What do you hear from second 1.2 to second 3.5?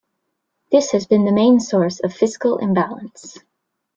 the main source of fiscal imbalance.